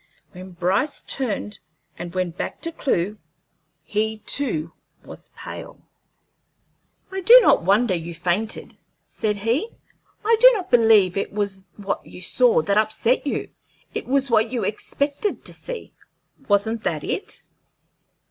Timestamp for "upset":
12.79-13.27